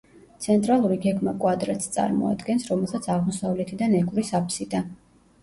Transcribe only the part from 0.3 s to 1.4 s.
ცენტრალური გეგმა